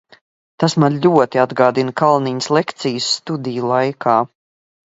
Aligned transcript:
Tas 0.63 0.75
man 0.83 0.95
ļoti 1.03 1.41
atgādina 1.43 1.93
Kalniņas 2.01 2.49
lekcijas 2.59 3.13
studiju 3.21 3.73
laikā. 3.75 4.19